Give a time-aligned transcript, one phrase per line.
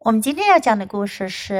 [0.00, 1.54] 我们今天要讲的故事是《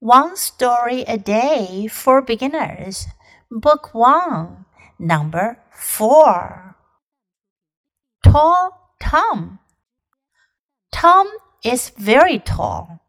[0.00, 4.64] One Story a Day for Beginners》Book One,
[4.96, 6.74] Number Four.
[8.22, 9.58] Tall Tom.
[10.90, 11.26] Tom
[11.62, 13.00] is very tall.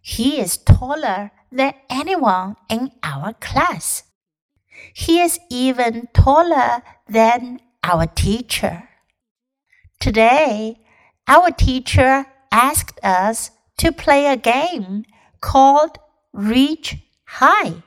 [0.00, 4.04] He is taller than anyone in our class.
[4.94, 8.88] He is even taller than our teacher.
[10.00, 10.80] Today,
[11.28, 12.24] our teacher
[12.54, 15.04] asked us to play a game
[15.40, 15.98] called
[16.32, 17.82] Reach High.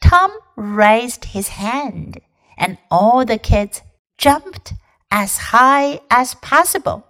[0.00, 2.20] Tom raised his hand,
[2.58, 3.82] and all the kids
[4.18, 4.74] jumped
[5.10, 7.06] as high as possible.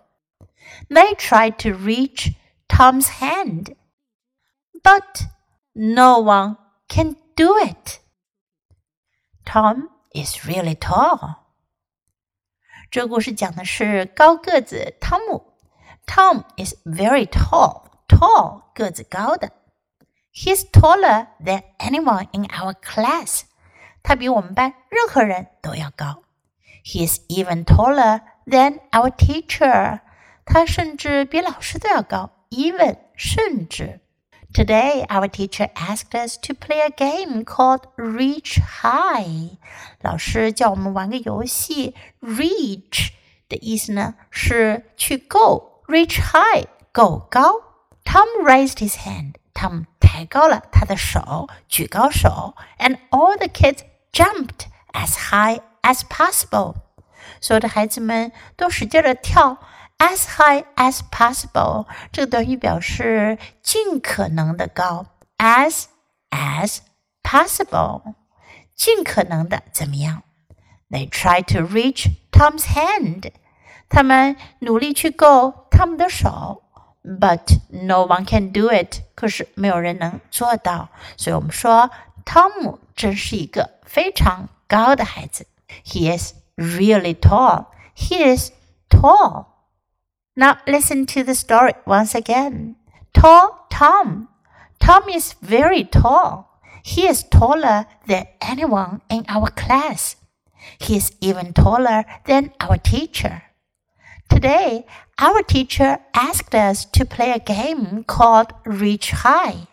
[0.89, 2.33] They tried to reach
[2.69, 3.75] Tom's hand,
[4.85, 5.25] but
[5.75, 6.57] no one
[6.89, 8.01] can do it.
[9.45, 11.37] Tom is really tall.
[12.91, 15.46] 这个故事讲的是高个子汤姆。
[16.07, 17.85] Tom is very tall.
[18.09, 19.53] Tall 个子高的。
[20.35, 23.43] He's taller than anyone in our class.
[24.03, 26.23] 他比我们班任何人都要高。
[26.85, 30.01] He's even taller than our teacher.
[30.45, 32.31] 他甚至比老师都要高。
[32.51, 34.01] Even 甚至。
[34.53, 39.57] Today, our teacher asked us to play a game called Reach High.
[40.03, 43.13] 老师叫我们玩个游戏，Reach
[43.49, 47.61] 的意思呢是去够 ，Reach High 够高。
[48.05, 49.35] Tom raised his hand.
[49.55, 56.75] Tom 抬高了他的手，举高手，and all the kids jumped as high as possible.
[57.41, 59.59] 所有的孩子们都使劲的跳。
[59.99, 65.07] as high as possible 这个短语表示尽可能的高，
[65.39, 65.85] as
[66.31, 66.79] as
[67.23, 68.15] possible
[68.75, 70.23] 尽可能的怎么样？
[70.91, 73.31] They try to reach Tom's hand，
[73.89, 76.63] 他们努力去够 汤姆的手，
[77.05, 80.89] but no one can do it，可是没有人能做到。
[81.17, 81.91] 所以我们说
[82.25, 85.47] 汤姆真是一个非常高的孩子。
[85.85, 87.67] He is really tall.
[87.95, 88.51] He is
[88.89, 89.47] tall.
[90.35, 92.77] Now listen to the story once again.
[93.13, 94.29] Tall Tom.
[94.79, 96.47] Tom is very tall.
[96.83, 100.17] He is taller than anyone in our class.
[100.79, 103.43] He is even taller than our teacher.
[104.29, 104.87] Today,
[105.19, 109.67] our teacher asked us to play a game called Reach High.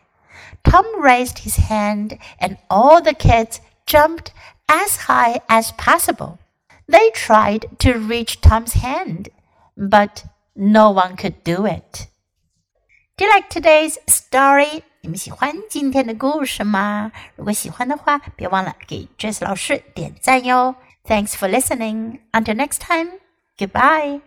[0.63, 4.31] Tom raised his hand and all the kids jumped
[4.67, 6.39] as high as possible.
[6.87, 9.29] They tried to reach Tom's hand,
[9.77, 10.25] but
[10.55, 12.07] no one could do it.
[13.17, 14.83] Do you like today's story?
[15.01, 17.11] 你们喜欢今天的故事吗？
[17.35, 20.75] 如果喜欢的话，别忘了给 Jess 老师点赞哟。
[21.05, 22.19] Thanks for listening.
[22.33, 23.19] Until next time.
[23.57, 24.21] Goodbye.